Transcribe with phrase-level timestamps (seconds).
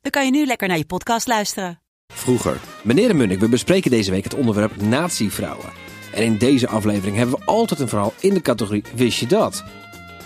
[0.00, 1.80] dan kan je nu lekker naar je podcast luisteren.
[2.12, 2.60] Vroeger.
[2.82, 5.72] Meneer de Munnik, we bespreken deze week het onderwerp nazi-vrouwen.
[6.14, 9.64] En in deze aflevering hebben we altijd een verhaal in de categorie Wist je dat?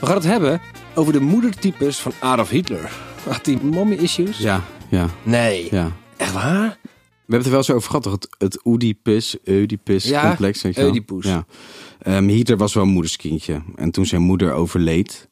[0.01, 0.61] We gaan het hebben
[0.95, 2.91] over de moedertypes van Adolf Hitler.
[3.29, 4.39] Had die mommy issues?
[4.39, 5.69] Ja, ja, Nee.
[5.71, 5.93] ja.
[6.17, 6.79] Echt waar?
[7.27, 8.13] We hebben het er wel eens over gehad, toch?
[8.13, 10.63] Het, het Oedipus, Oedipus Ja, complex.
[10.63, 10.89] Weet je wel?
[10.91, 11.25] Oedipus.
[11.27, 11.47] Ja.
[11.99, 13.63] Ehm, Hitler was wel een moederskindje.
[13.77, 15.29] En toen zijn moeder overleed,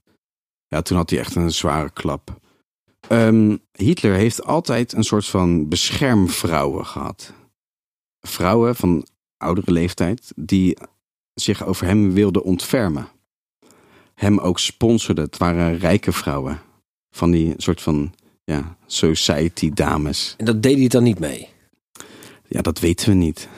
[0.69, 2.41] ja, toen had hij echt een zware klap.
[3.09, 7.33] Ehm, Hitler heeft altijd een soort van beschermvrouwen gehad.
[8.21, 10.77] Vrouwen van oudere leeftijd die
[11.35, 13.09] zich over hem wilden ontfermen.
[14.15, 15.25] Hem ook sponsorden.
[15.25, 16.61] Het waren rijke vrouwen.
[17.11, 20.35] Van die soort van ja, society dames.
[20.39, 21.49] En dat deed hij dan niet mee?
[22.49, 23.49] Ja, dat weten we niet.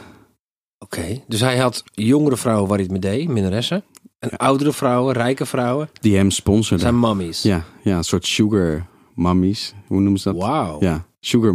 [0.79, 1.23] Oké.
[1.29, 3.84] Dus hij had jongere vrouwen waar hij het mee deed, minnaressen.
[4.19, 6.81] En oudere vrouwen, rijke vrouwen, Die hem sponsorden.
[6.81, 7.42] zijn mammies.
[7.42, 9.75] Ja, ja, een soort sugar mummies.
[9.87, 10.43] Hoe noemen ze dat?
[10.43, 10.77] Wauw.
[10.81, 11.55] Ja, sugar,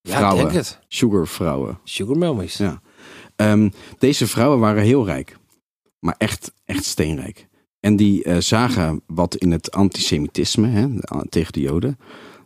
[0.00, 0.44] Ja, vrouwen.
[0.44, 0.78] denk het.
[0.88, 1.78] sugar vrouwen.
[1.84, 2.56] Sugar mammies.
[2.56, 2.80] Ja.
[3.36, 5.36] Ehm, deze vrouwen waren heel rijk.
[5.98, 7.48] Maar echt, echt steenrijk.
[7.80, 10.88] En die eh, zagen wat in het antisemitisme hè,
[11.28, 11.98] tegen de Joden.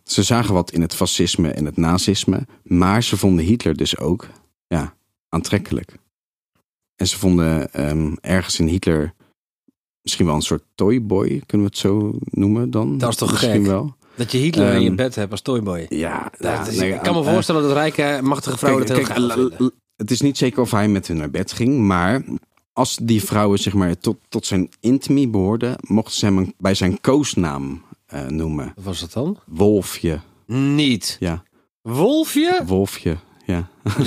[0.05, 2.47] Ze zagen wat in het fascisme en het nazisme.
[2.63, 4.29] Maar ze vonden Hitler dus ook
[4.67, 4.95] ja,
[5.29, 5.93] aantrekkelijk.
[6.97, 9.15] En ze vonden ehm, ergens in Hitler
[10.03, 12.99] misschien wel een soort toyboy, kunnen we het zo noemen dan?
[12.99, 13.67] Dat is toch misschien gek?
[13.67, 13.97] wel.
[14.19, 15.87] Dat je Hitler in je Ehm, bed hebt als toyboy.
[15.89, 19.07] Ja, het is- nee, ik kan me eh, voorstellen dat rijke, machtige vrouwen Kijk, het
[19.09, 22.23] heel kijk, gaaf het is niet zeker of hij met hun naar bed ging, maar
[22.73, 27.01] als die vrouwen zeg maar, tot, tot zijn intimie behoorden, mochten ze hem bij zijn
[27.01, 28.73] koosnaam eh, noemen.
[28.77, 29.39] Wat was dat dan?
[29.47, 30.21] Wolfje.
[30.47, 31.17] Niet.
[31.21, 31.43] Ja,
[31.83, 32.61] Wolfje?
[32.67, 33.17] Wolfje.
[33.47, 33.69] Ja,
[33.99, 34.07] Nee.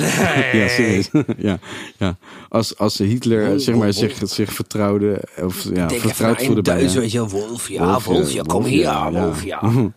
[0.61, 1.09] ja serieus.
[1.37, 1.59] ja,
[1.97, 2.17] ja.
[2.49, 6.61] Als, als Hitler Wolf, zeg maar, wolf, zich, zich vertrouwde, of ja, Denk vertrouwd voelde
[6.61, 7.01] bij Duits, hem.
[7.01, 7.29] weet je wel.
[7.29, 9.31] Wolfje, ja, Wolfje, kom hier, ja,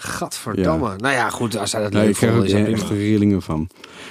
[0.00, 0.08] Ja.
[0.08, 0.96] Gadverdamme.
[0.96, 3.68] Nou ja, goed, als hij dat leuk vond, is dat echt rillingen van.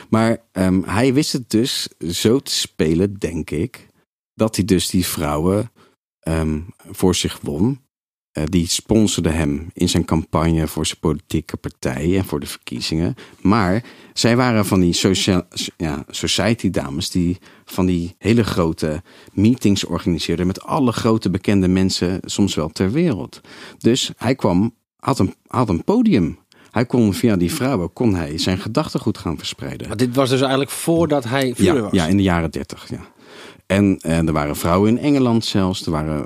[0.09, 3.87] Maar ehm, hij wist het dus zo te spelen, denk ik,
[4.33, 5.71] dat hij dus die vrouwen
[6.19, 6.59] ehm,
[6.91, 7.85] voor zich won.
[8.31, 13.15] Eh, die sponsorden hem in zijn campagne voor zijn politieke partij en voor de verkiezingen.
[13.41, 13.83] Maar
[14.13, 19.01] zij waren van die socia- ja, society dames die van die hele grote
[19.33, 23.41] meetings organiseerden met alle grote bekende mensen, soms wel ter wereld.
[23.77, 26.37] Dus hij kwam, had een, had een podium.
[26.71, 29.87] Hij kon via die vrouwen kon hij zijn gedachtegoed gaan verspreiden.
[29.87, 31.91] Maar dit was dus eigenlijk voordat hij vuur Ja, was.
[31.91, 32.89] ja, in de jaren dertig.
[32.89, 32.99] Ja.
[33.65, 35.85] En eh, er waren vrouwen in Engeland zelfs.
[35.85, 36.25] Er waren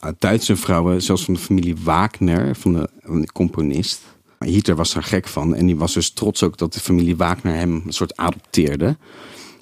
[0.00, 4.00] eh, Duitse vrouwen, zelfs van de familie Wagner, van de, van de componist.
[4.38, 5.54] Maar Hitler was daar gek van.
[5.54, 8.96] En die was dus trots ook dat de familie Wagner hem een soort adopteerde.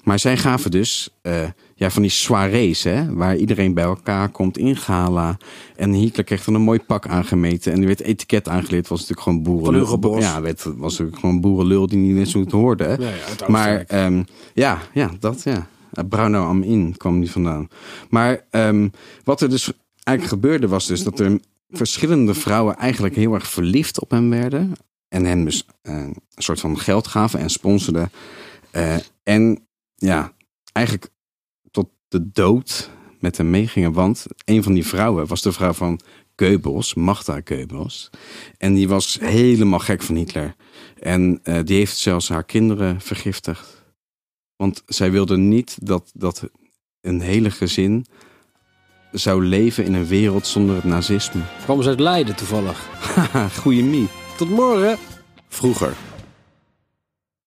[0.03, 4.57] Maar zij gaven dus eh, ja, van die soirées, hè, waar iedereen bij elkaar komt
[4.57, 5.37] in gala.
[5.75, 7.73] En Hitler kreeg dan een mooi pak aangemeten.
[7.73, 8.87] En er werd etiket aangeleerd.
[8.87, 9.99] was natuurlijk gewoon boerenlul.
[10.01, 10.19] Van.
[10.19, 12.83] Ja, het was natuurlijk gewoon boerenlul die niet eens hoe het hoorde.
[12.83, 12.95] hè.
[13.47, 14.23] Maar ehm,
[14.53, 15.67] ja, ja, dat ja.
[15.93, 17.67] Uh, Bruno am in kwam die vandaan.
[18.09, 18.89] Maar ehm,
[19.23, 19.71] wat er dus
[20.03, 21.39] eigenlijk gebeurde was dus dat er
[21.69, 24.73] verschillende vrouwen eigenlijk heel erg verliefd op hem werden.
[25.07, 28.11] En hem dus eh, een soort van geld gaven en sponsorden.
[28.71, 29.67] Eh, en
[29.99, 30.33] ja,
[30.71, 31.09] eigenlijk
[31.71, 32.89] tot de dood
[33.19, 33.93] met hem meegingen.
[33.93, 35.99] Want een van die vrouwen was de vrouw van
[36.35, 38.09] Goebbels, Magda Goebbels.
[38.57, 40.55] En die was helemaal gek van Hitler.
[40.99, 43.85] En eh, die heeft zelfs haar kinderen vergiftigd.
[44.55, 46.49] Want zij wilde niet dat, dat
[47.01, 48.05] een hele gezin
[49.11, 51.41] zou leven in een wereld zonder het nazisme.
[51.63, 52.87] Kwam ze uit Leiden toevallig.
[53.15, 54.07] Haha, goeie mie.
[54.37, 54.97] Tot morgen.
[55.47, 56.08] Vroeger.